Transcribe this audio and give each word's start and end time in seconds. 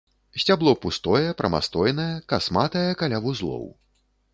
Сцябло 0.43 0.73
пустое, 0.85 1.21
прамастойнае, 1.43 2.11
касматае 2.35 2.87
каля 3.05 3.17
вузлоў. 3.29 3.75